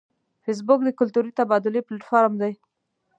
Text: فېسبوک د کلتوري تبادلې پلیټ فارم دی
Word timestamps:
فېسبوک 0.43 0.79
د 0.83 0.89
کلتوري 0.99 1.31
تبادلې 1.39 1.81
پلیټ 1.87 2.03
فارم 2.09 2.33
دی 2.41 2.53